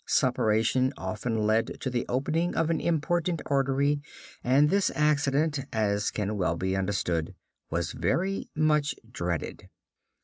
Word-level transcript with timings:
Suppuration 0.07 0.91
often 0.97 1.45
led 1.45 1.79
to 1.79 1.91
the 1.91 2.07
opening 2.09 2.55
of 2.55 2.71
an 2.71 2.81
important 2.81 3.39
artery, 3.45 4.01
and 4.43 4.67
this 4.71 4.89
accident, 4.95 5.59
as 5.71 6.09
can 6.09 6.37
well 6.37 6.55
be 6.55 6.75
understood, 6.75 7.35
was 7.69 7.91
very 7.91 8.49
much 8.55 8.95
dreaded. 9.11 9.69